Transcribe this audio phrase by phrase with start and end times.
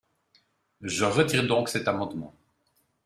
[0.81, 2.33] Je retire donc cet amendement.